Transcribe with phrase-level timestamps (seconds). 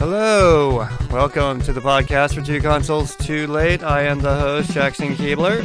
[0.00, 3.82] Hello, welcome to the podcast for Two Consoles Too Late.
[3.82, 5.60] I am the host, Jackson Keebler.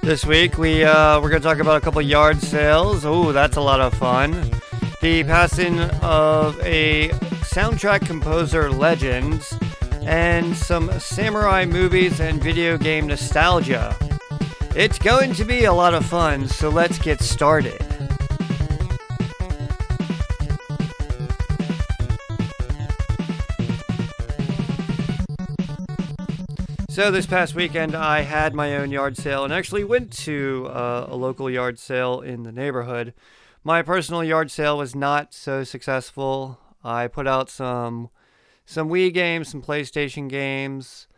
[0.00, 3.04] This week we uh, we're going to talk about a couple yard sales.
[3.04, 4.50] Oh, that's a lot of fun.
[5.02, 7.10] The passing of a
[7.50, 9.46] soundtrack composer legend,
[10.06, 13.94] and some samurai movies and video game nostalgia.
[14.74, 17.93] It's going to be a lot of fun, so let's get started.
[26.94, 31.08] So this past weekend, I had my own yard sale and actually went to uh,
[31.08, 33.14] a local yard sale in the neighborhood.
[33.64, 36.60] My personal yard sale was not so successful.
[36.84, 38.10] I put out some
[38.64, 41.08] some Wii games, some PlayStation games,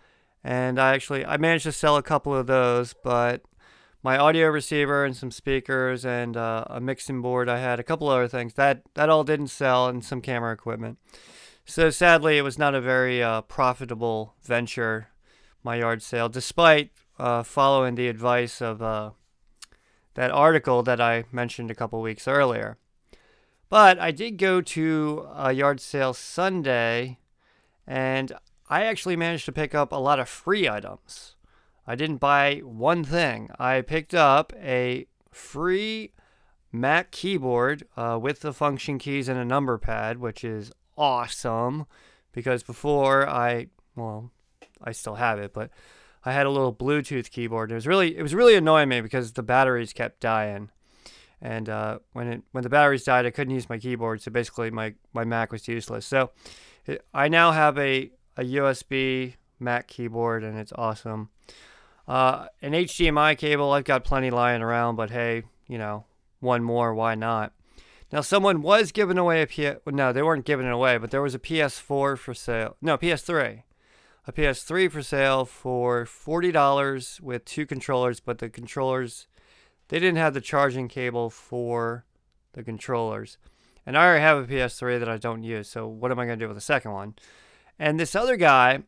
[0.42, 2.94] and I actually I managed to sell a couple of those.
[2.94, 3.42] But
[4.02, 8.08] my audio receiver and some speakers and uh, a mixing board, I had a couple
[8.08, 10.96] other things that that all didn't sell, and some camera equipment.
[11.66, 15.08] So sadly, it was not a very uh, profitable venture
[15.62, 19.10] my yard sale, despite uh, following the advice of uh,
[20.14, 22.78] that article that I mentioned a couple weeks earlier.
[23.68, 27.18] But I did go to a yard sale Sunday,
[27.86, 28.32] and
[28.68, 31.36] I actually managed to pick up a lot of free items.
[31.86, 33.50] I didn't buy one thing.
[33.58, 36.12] I picked up a free
[36.72, 41.86] Mac keyboard uh, with the function keys and a number pad, which is awesome
[42.32, 44.30] because before I, well,
[44.82, 45.70] I still have it, but
[46.24, 47.70] I had a little Bluetooth keyboard.
[47.70, 50.70] It was really it was really annoying me because the batteries kept dying,
[51.40, 54.22] and uh, when it when the batteries died, I couldn't use my keyboard.
[54.22, 56.04] So basically, my my Mac was useless.
[56.04, 56.30] So
[56.84, 61.30] it, I now have a a USB Mac keyboard, and it's awesome.
[62.08, 66.04] Uh, an HDMI cable, I've got plenty lying around, but hey, you know,
[66.38, 67.52] one more, why not?
[68.12, 69.80] Now, someone was giving away a PS.
[69.86, 72.76] No, they weren't giving it away, but there was a PS4 for sale.
[72.80, 73.64] No, PS3
[74.26, 79.28] a PS3 for sale for $40 with two controllers, but the controllers,
[79.88, 82.04] they didn't have the charging cable for
[82.52, 83.38] the controllers.
[83.86, 86.38] And I already have a PS3 that I don't use, so what am I going
[86.38, 87.14] to do with the second one?
[87.78, 88.82] And this other guy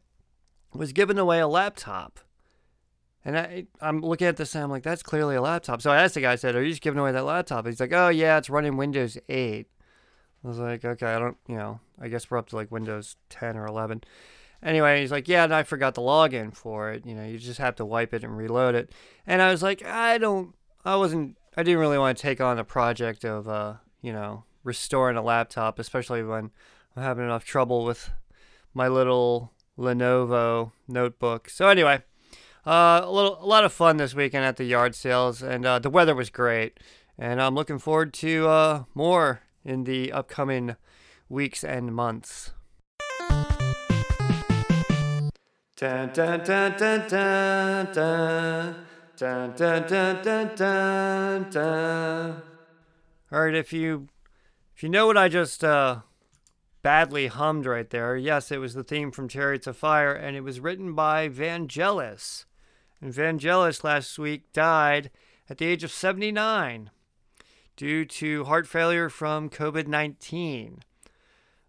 [0.74, 2.18] was giving away a laptop.
[3.24, 5.82] And I, I'm looking at this and I'm like, that's clearly a laptop.
[5.82, 7.66] So I asked the guy, I said, Are you just giving away that laptop?
[7.66, 9.66] He's like, Oh, yeah, it's running Windows 8.
[10.44, 13.16] I was like, Okay, I don't, you know, I guess we're up to like Windows
[13.28, 14.02] 10 or 11.
[14.62, 17.06] Anyway, he's like, yeah, and I forgot the login for it.
[17.06, 18.90] You know, you just have to wipe it and reload it.
[19.26, 20.54] And I was like, I don't,
[20.84, 24.44] I wasn't, I didn't really want to take on a project of, uh, you know,
[24.64, 26.50] restoring a laptop, especially when
[26.96, 28.10] I'm having enough trouble with
[28.74, 31.48] my little Lenovo notebook.
[31.48, 32.02] So anyway,
[32.66, 35.78] uh, a little, a lot of fun this weekend at the yard sales, and uh,
[35.78, 36.80] the weather was great.
[37.16, 40.76] And I'm looking forward to uh, more in the upcoming
[41.28, 42.52] weeks and months.
[53.30, 54.08] All right, if you
[54.74, 56.00] if you know what I just uh,
[56.82, 60.40] badly hummed right there, yes, it was the theme from Chariots of Fire, and it
[60.40, 62.44] was written by Vangelis.
[63.00, 65.12] And Vangelis last week died
[65.48, 66.90] at the age of 79
[67.76, 70.80] due to heart failure from COVID 19.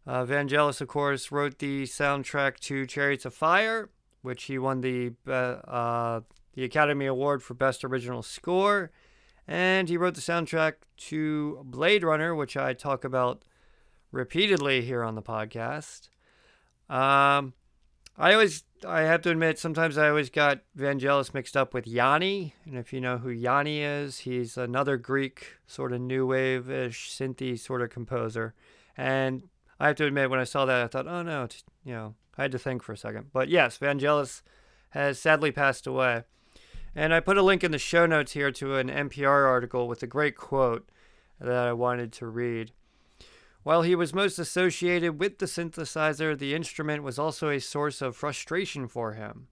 [0.07, 3.89] Uh, Vangelis, of course, wrote the soundtrack to Chariots of Fire
[4.21, 6.21] which he won the uh,
[6.53, 8.91] the Academy Award for Best Original Score,
[9.47, 13.43] and he wrote the soundtrack to Blade Runner, which I talk about
[14.11, 16.09] repeatedly here on the podcast.
[16.89, 17.53] Um,
[18.17, 22.53] I always, I have to admit, sometimes I always got Vangelis mixed up with Yanni,
[22.65, 27.57] and if you know who Yanni is, he's another Greek sort of new wave-ish synthy
[27.57, 28.53] sort of composer,
[28.97, 29.43] and
[29.79, 31.47] I have to admit, when I saw that, I thought, oh no,
[31.85, 33.31] you know, I had to think for a second.
[33.33, 34.43] But yes, Vangelis
[34.91, 36.23] has sadly passed away.
[36.95, 40.01] And I put a link in the show notes here to an NPR article with
[40.03, 40.87] a great quote
[41.41, 42.71] that I wanted to read.
[43.63, 48.15] While he was most associated with the synthesizer, the instrument was also a source of
[48.15, 49.47] frustration for him.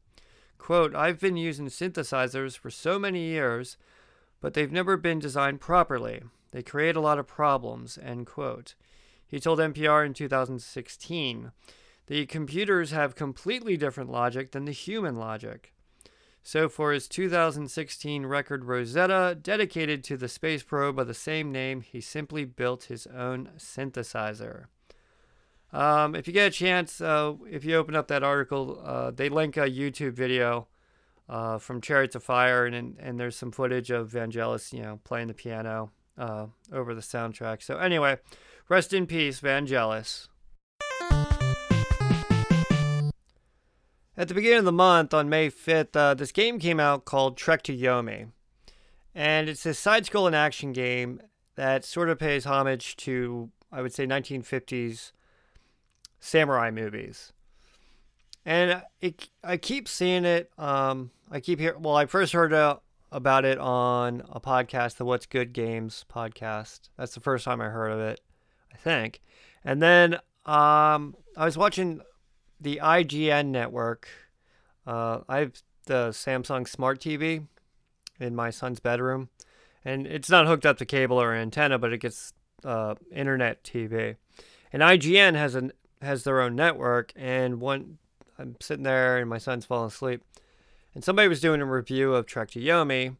[0.57, 3.75] Quote, I've been using synthesizers for so many years,
[4.39, 6.23] but they've never been designed properly.
[6.51, 8.75] They create a lot of problems, end quote.
[9.27, 11.51] He told NPR in 2016.
[12.07, 15.73] The computers have completely different logic than the human logic.
[16.41, 21.81] So, for his 2016 record Rosetta, dedicated to the space probe of the same name,
[21.81, 24.67] he simply built his own synthesizer.
[25.73, 29.27] Um, if you get a chance, uh, if you open up that article, uh, they
[29.27, 30.67] link a YouTube video
[31.27, 35.27] uh, from Chariots of Fire, and and there's some footage of Vangelis, you know, playing
[35.27, 37.61] the piano uh, over the soundtrack.
[37.61, 38.19] So anyway,
[38.69, 40.29] rest in peace, Vangelis.
[44.17, 47.37] At the beginning of the month on May 5th, uh, this game came out called
[47.37, 48.31] Trek to Yomi.
[49.13, 51.21] And it's a side scrolling action game
[51.55, 55.11] that sort of pays homage to, I would say, 1950s
[56.19, 57.31] samurai movies.
[58.43, 60.51] And it, I keep seeing it.
[60.57, 62.53] Um, I keep hearing, well, I first heard
[63.11, 66.89] about it on a podcast, the What's Good Games podcast.
[66.97, 68.21] That's the first time I heard of it,
[68.73, 69.21] I think.
[69.63, 70.15] And then
[70.45, 72.01] um, I was watching
[72.59, 74.07] the IGN network.
[74.85, 77.45] Uh, I have the Samsung Smart TV
[78.19, 79.29] in my son's bedroom,
[79.83, 82.33] and it's not hooked up to cable or antenna, but it gets
[82.63, 84.15] uh, internet TV.
[84.71, 85.71] And IGN has an
[86.01, 87.97] has their own network, and one
[88.37, 90.23] I'm sitting there and my son's falling asleep,
[90.93, 93.15] and somebody was doing a review of Trek to Yomi,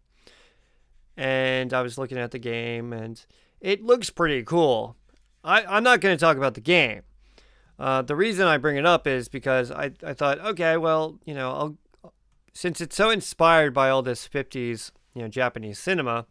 [1.16, 3.24] and I was looking at the game, and
[3.60, 4.96] it looks pretty cool.
[5.44, 7.02] I, I'm not going to talk about the game.
[7.80, 11.34] Uh, the reason I bring it up is because I, I thought, okay, well, you
[11.34, 12.12] know, I'll,
[12.54, 16.26] since it's so inspired by all this 50s, you know, Japanese cinema,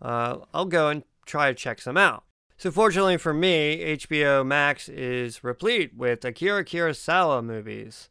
[0.00, 2.24] uh, I'll go and try to check some out.
[2.56, 8.10] So fortunately for me, HBO Max is replete with Akira Kurosawa movies.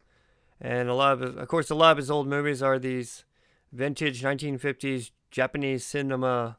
[0.59, 3.23] And a lot of, of course, a lot of his old movies are these
[3.71, 6.57] vintage 1950s Japanese cinema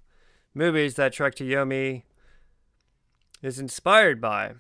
[0.55, 2.05] movies that Trek to Yomi
[3.43, 4.55] is inspired by.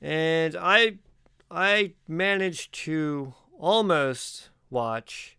[0.00, 0.98] And I
[1.50, 5.36] I managed to almost watch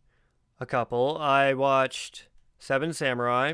[0.60, 1.18] a couple.
[1.18, 2.28] I watched
[2.60, 3.54] Seven Samurai,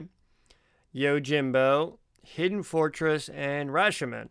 [0.94, 4.30] Yojimbo, Hidden Fortress, and Rashomon.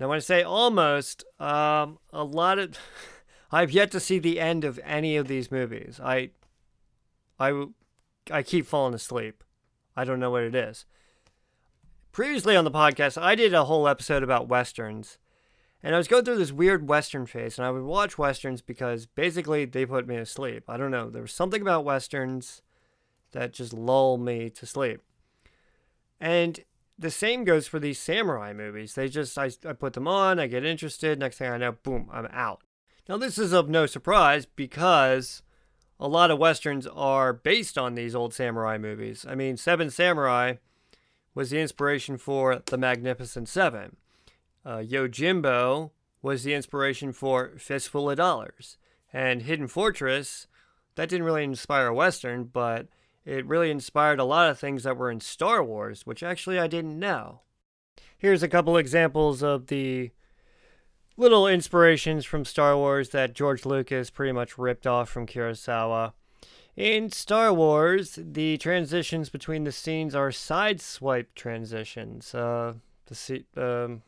[0.00, 2.78] Now, when I say almost, um, a lot of
[3.50, 5.98] I've yet to see the end of any of these movies.
[6.02, 6.30] I,
[7.38, 7.66] I,
[8.30, 9.42] I keep falling asleep.
[9.96, 10.84] I don't know what it is.
[12.12, 15.18] Previously on the podcast, I did a whole episode about westerns,
[15.82, 19.06] and I was going through this weird Western phase, and I would watch Westerns because
[19.06, 20.64] basically they put me to sleep.
[20.68, 21.08] I don't know.
[21.08, 22.62] There was something about Westerns
[23.32, 25.00] that just lull me to sleep.
[26.20, 26.60] And
[26.98, 28.94] the same goes for these samurai movies.
[28.94, 31.18] They just, I, I put them on, I get interested.
[31.18, 32.62] Next thing I know, boom, I'm out.
[33.08, 35.42] Now, this is of no surprise because
[36.00, 39.24] a lot of Westerns are based on these old samurai movies.
[39.28, 40.54] I mean, Seven Samurai
[41.34, 43.96] was the inspiration for The Magnificent Seven.
[44.68, 48.76] Uh, Yojimbo was the inspiration for Fistful of Dollars.
[49.10, 50.46] And Hidden Fortress,
[50.94, 52.86] that didn't really inspire a Western, but
[53.24, 56.66] it really inspired a lot of things that were in Star Wars, which actually I
[56.66, 57.40] didn't know.
[58.18, 60.10] Here's a couple examples of the
[61.16, 66.12] little inspirations from Star Wars that George Lucas pretty much ripped off from Kurosawa.
[66.76, 72.34] In Star Wars, the transitions between the scenes are side swipe transitions.
[72.34, 72.74] Uh,
[73.06, 74.02] the um,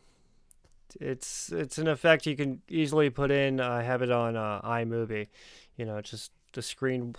[1.00, 3.60] it's it's an effect you can easily put in.
[3.60, 5.28] I have it on uh, iMovie.
[5.76, 7.14] You know, just the screen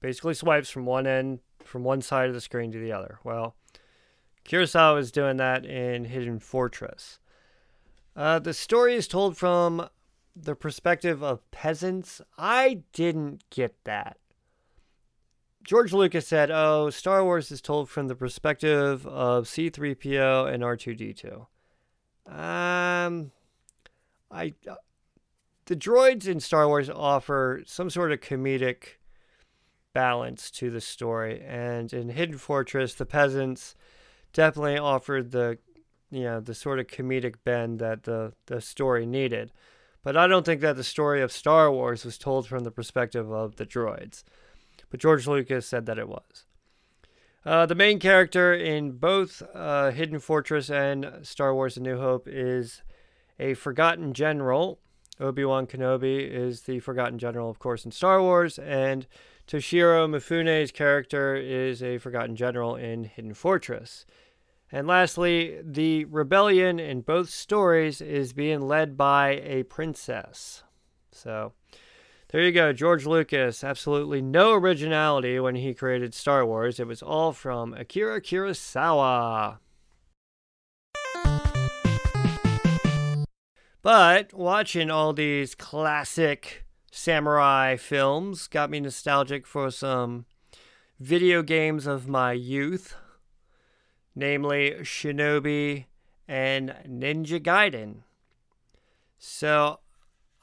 [0.00, 3.18] basically swipes from one end, from one side of the screen to the other.
[3.24, 3.54] Well,
[4.44, 7.18] Kurosawa is doing that in Hidden Fortress.
[8.16, 9.88] Uh, the story is told from
[10.34, 12.20] the perspective of peasants.
[12.36, 14.16] I didn't get that.
[15.62, 21.46] George Lucas said, "Oh, Star Wars is told from the perspective of C-3PO and R2D2."
[22.26, 23.32] Um,
[24.30, 24.76] I uh,
[25.66, 28.98] the droids in Star Wars offer some sort of comedic
[29.92, 33.74] balance to the story, and in Hidden Fortress, the peasants
[34.32, 35.58] definitely offered the
[36.10, 39.52] you know the sort of comedic bend that the the story needed.
[40.02, 43.30] But I don't think that the story of Star Wars was told from the perspective
[43.30, 44.24] of the droids.
[44.88, 46.46] But George Lucas said that it was.
[47.44, 52.28] Uh, the main character in both uh, Hidden Fortress and Star Wars A New Hope
[52.28, 52.82] is
[53.38, 54.78] a forgotten general.
[55.18, 59.06] Obi Wan Kenobi is the forgotten general, of course, in Star Wars, and
[59.46, 64.04] Toshiro Mifune's character is a forgotten general in Hidden Fortress.
[64.70, 70.62] And lastly, the rebellion in both stories is being led by a princess.
[71.10, 71.54] So
[72.30, 73.64] there you go, George Lucas.
[73.64, 76.78] Absolutely no originality when he created Star Wars.
[76.78, 79.58] It was all from Akira Kurosawa.
[83.82, 90.26] But watching all these classic samurai films got me nostalgic for some
[90.98, 92.94] video games of my youth,
[94.14, 95.86] namely Shinobi
[96.28, 98.02] and Ninja Gaiden.
[99.18, 99.80] So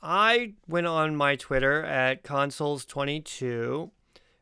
[0.01, 3.91] I went on my Twitter at Consoles22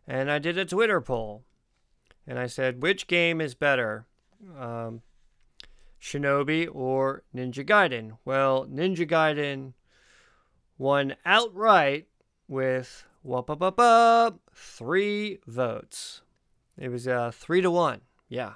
[0.07, 1.43] and I did a Twitter poll.
[2.27, 4.07] And I said, which game is better,
[4.57, 5.01] um,
[6.01, 8.17] Shinobi or Ninja Gaiden?
[8.25, 9.73] Well, Ninja Gaiden
[10.77, 12.07] won outright
[12.47, 16.21] with up up up three votes.
[16.77, 18.01] It was uh three to one.
[18.27, 18.53] Yeah,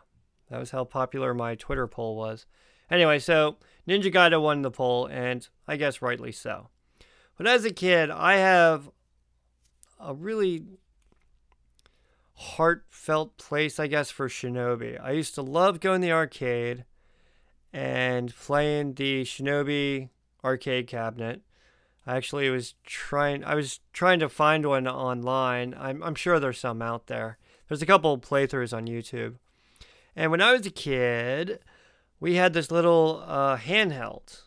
[0.49, 2.45] that was how popular my Twitter poll was.
[2.91, 6.69] Anyway, so Ninja Gaiden won the poll, and I guess rightly so.
[7.39, 8.89] But as a kid, I have
[9.97, 10.65] a really
[12.33, 15.01] heartfelt place, I guess, for Shinobi.
[15.01, 16.83] I used to love going to the arcade
[17.71, 20.09] and playing the Shinobi
[20.43, 21.41] arcade cabinet.
[22.05, 25.73] I actually was trying I was trying to find one online.
[25.79, 27.37] I'm I'm sure there's some out there.
[27.69, 29.35] There's a couple playthroughs on YouTube.
[30.13, 31.59] And when I was a kid,
[32.19, 34.41] we had this little uh, handheld.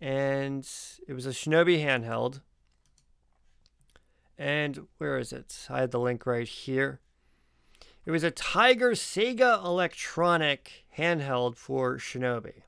[0.00, 0.68] And
[1.06, 2.40] it was a Shinobi handheld.
[4.36, 5.66] And where is it?
[5.70, 7.00] I had the link right here.
[8.04, 12.62] It was a Tiger Sega Electronic handheld for Shinobi.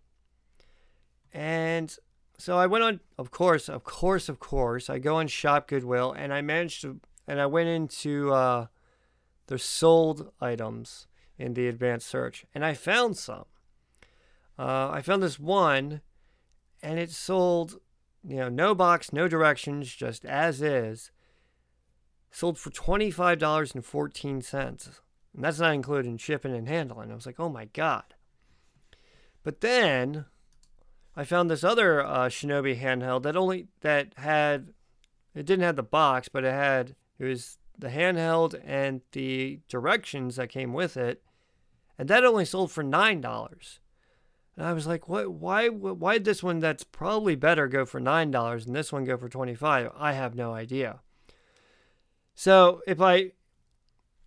[1.35, 1.95] And
[2.39, 6.13] so I went on, of course, of course, of course, I go on Shop Goodwill
[6.13, 8.67] and I managed to, and I went into uh,
[9.47, 11.07] the sold items
[11.39, 13.45] in the advanced search and I found some.
[14.59, 16.01] Uh, I found this one
[16.87, 17.81] and it sold,
[18.23, 21.11] you know, no box, no directions, just as is.
[22.31, 24.55] Sold for $25.14.
[24.55, 27.11] And that's not including shipping and handling.
[27.11, 28.05] I was like, oh my God.
[29.43, 30.27] But then
[31.17, 34.69] I found this other uh, Shinobi handheld that only, that had,
[35.35, 40.37] it didn't have the box, but it had, it was the handheld and the directions
[40.37, 41.21] that came with it.
[41.99, 43.79] And that only sold for $9.
[44.57, 48.01] And I was like, what, why, why did this one that's probably better go for
[48.01, 49.91] $9 and this one go for 25?
[49.97, 51.01] I have no idea.
[52.35, 53.33] So if I,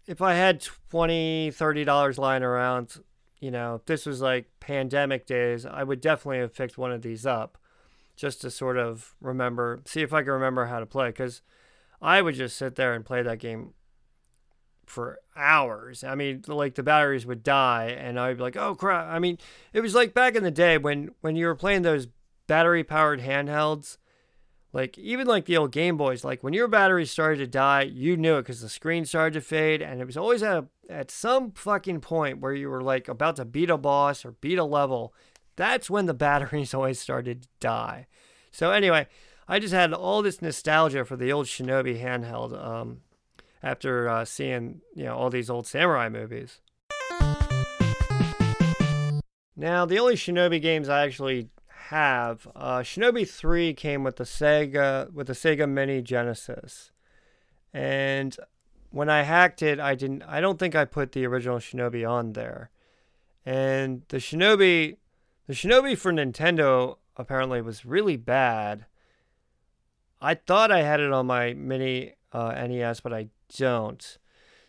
[0.07, 2.97] if I had 20 $30 lying around,
[3.39, 7.01] you know, if this was like pandemic days, I would definitely have picked one of
[7.01, 7.57] these up
[8.15, 11.09] just to sort of remember, see if I can remember how to play.
[11.09, 11.41] Because
[12.01, 13.73] I would just sit there and play that game
[14.89, 16.03] for hours.
[16.03, 19.37] I mean, like the batteries would die, and I'd be like, "Oh crap!" I mean,
[19.73, 22.07] it was like back in the day when when you were playing those
[22.47, 23.97] battery powered handhelds
[24.71, 28.15] like even like the old Game Boys, like when your battery started to die, you
[28.15, 31.09] knew it because the screen started to fade, and it was always at a, at
[31.09, 34.63] some fucking point where you were like about to beat a boss or beat a
[34.63, 35.13] level.
[35.55, 38.07] That's when the batteries always started to die.
[38.51, 39.07] So anyway,
[39.47, 43.01] I just had all this nostalgia for the old Shinobi handheld um,
[43.61, 46.61] after uh, seeing you know all these old samurai movies.
[49.55, 52.47] Now the only Shinobi games I actually have.
[52.55, 56.91] Uh, Shinobi 3 came with the Sega with the Sega Mini Genesis.
[57.73, 58.37] And
[58.91, 62.33] when I hacked it, I didn't I don't think I put the original Shinobi on
[62.33, 62.69] there.
[63.45, 64.97] And the Shinobi
[65.47, 68.85] the Shinobi for Nintendo apparently was really bad.
[70.21, 74.17] I thought I had it on my mini uh, NES, but I don't.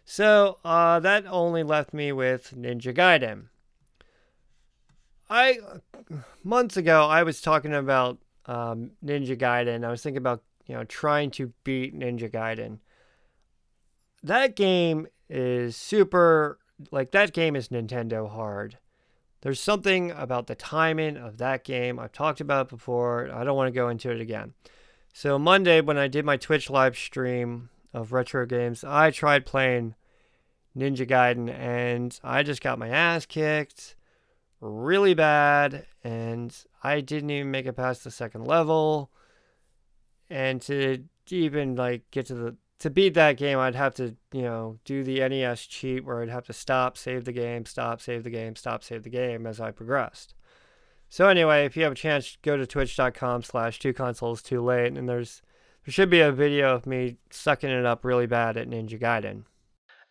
[0.04, 3.44] So uh, that only left me with Ninja Gaiden.
[5.28, 5.58] I
[6.42, 9.84] months ago I was talking about um, Ninja Gaiden.
[9.84, 12.78] I was thinking about you know trying to beat Ninja Gaiden.
[14.22, 16.58] That game is super
[16.90, 18.78] like that game is Nintendo hard.
[19.42, 21.98] There's something about the timing of that game.
[21.98, 23.30] I've talked about it before.
[23.32, 24.54] I don't want to go into it again.
[25.12, 29.94] So Monday when I did my Twitch live stream of retro games, I tried playing
[30.76, 33.96] Ninja Gaiden and I just got my ass kicked
[34.60, 39.10] really bad, and I didn't even make it past the second level.
[40.28, 44.42] And to even like get to the to beat that game, I'd have to you
[44.42, 48.24] know do the NES cheat where I'd have to stop, save the game, stop, save
[48.24, 50.34] the game, stop, save the game as I progressed.
[51.08, 54.96] So anyway, if you have a chance, go to twitch.com slash two consoles too late,
[54.96, 55.42] and there's
[55.90, 59.42] there should be a video of me sucking it up really bad at Ninja Gaiden.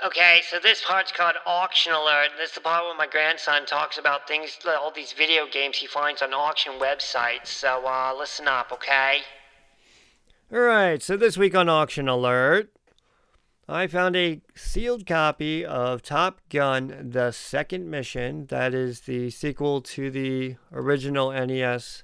[0.06, 2.32] Okay, so this part's called Auction Alert.
[2.38, 5.88] This is the part where my grandson talks about things, all these video games he
[5.88, 7.48] finds on auction websites.
[7.48, 9.20] So, uh, listen up, okay?
[10.54, 12.74] Alright, so this week on Auction Alert,
[13.70, 18.48] I found a sealed copy of Top Gun The Second Mission.
[18.48, 22.04] That is the sequel to the original NES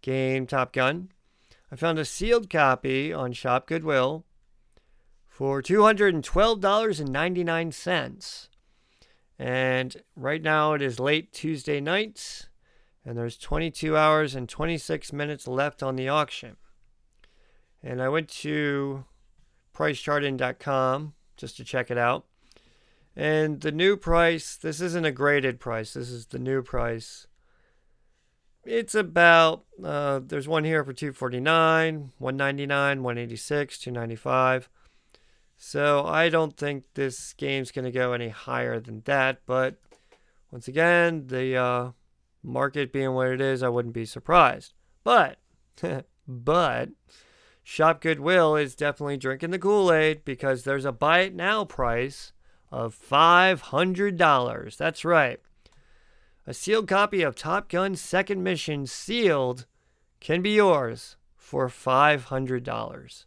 [0.00, 1.08] game Top Gun.
[1.72, 4.24] I found a sealed copy on Shop Goodwill
[5.28, 8.48] for $212.99.
[9.38, 12.48] And right now it is late Tuesday night,
[13.06, 16.56] and there's 22 hours and 26 minutes left on the auction.
[17.82, 19.06] And I went to
[19.74, 22.26] pricecharting.com just to check it out.
[23.16, 27.26] And the new price, this isn't a graded price, this is the new price.
[28.64, 34.68] It's about uh, there's one here for 249 199 186 295
[35.56, 39.76] so i don't think this game's going to go any higher than that but
[40.50, 41.90] once again the uh,
[42.42, 44.74] market being what it is i wouldn't be surprised.
[45.04, 45.38] But
[46.28, 46.90] but
[47.62, 52.32] shop goodwill is definitely drinking the kool-aid because there's a buy it now price
[52.72, 55.40] of $500 that's right
[56.46, 59.66] a sealed copy of Top Gun Second Mission sealed
[60.20, 63.24] can be yours for $500.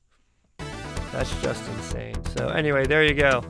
[1.12, 2.16] That's just insane.
[2.36, 3.44] So, anyway, there you go.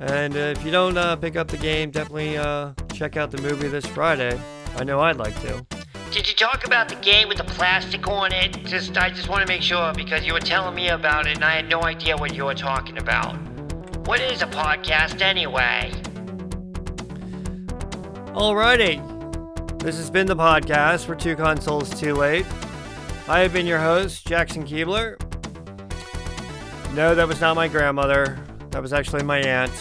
[0.00, 3.40] And uh, if you don't uh, pick up the game, definitely uh, check out the
[3.42, 4.38] movie this Friday.
[4.76, 5.64] I know I'd like to.
[6.10, 8.52] Did you talk about the game with the plastic on it?
[8.64, 11.44] Just I just want to make sure because you were telling me about it and
[11.44, 13.34] I had no idea what you were talking about.
[14.06, 15.92] What is a podcast anyway?
[18.36, 19.00] Alrighty.
[19.78, 22.44] This has been the podcast for Two Consoles Too Late.
[23.28, 25.18] I have been your host, Jackson Keebler.
[26.94, 28.38] No, that was not my grandmother.
[28.72, 29.72] That was actually my aunt.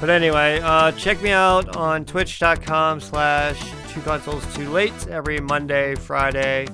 [0.00, 3.60] But anyway, uh, check me out on twitch.com slash
[3.90, 6.66] two consoles too late every Monday, Friday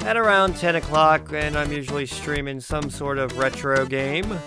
[0.00, 4.38] at around 10 o'clock, and I'm usually streaming some sort of retro game.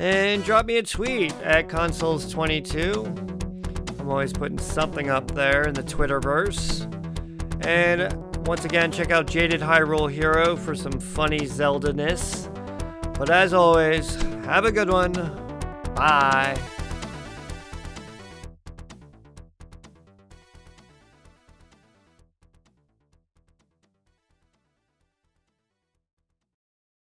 [0.00, 3.29] And drop me a tweet at consoles22
[4.10, 6.84] I'm always putting something up there in the Twitterverse.
[7.64, 8.12] And
[8.44, 12.50] once again, check out Jaded Hyrule Hero for some funny Zelda ness.
[13.16, 15.12] But as always, have a good one.
[15.94, 16.58] Bye.